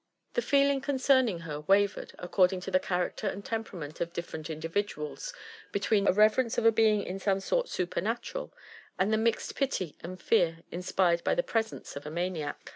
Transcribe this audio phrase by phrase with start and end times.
[0.33, 5.31] The feeling concerning her wavered, according to the character and temperament of different individuals,
[5.71, 8.51] between reverence for a being in some sort supernatural,
[8.97, 12.67] and the mixed pity and fear inspired by the presence of a maniac.